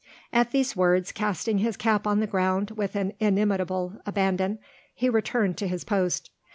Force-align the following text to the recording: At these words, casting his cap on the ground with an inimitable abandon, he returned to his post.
At 0.33 0.49
these 0.49 0.75
words, 0.75 1.11
casting 1.11 1.59
his 1.59 1.77
cap 1.77 2.07
on 2.07 2.21
the 2.21 2.25
ground 2.25 2.71
with 2.71 2.95
an 2.95 3.13
inimitable 3.19 4.01
abandon, 4.03 4.57
he 4.95 5.09
returned 5.09 5.57
to 5.59 5.67
his 5.67 5.83
post. 5.83 6.31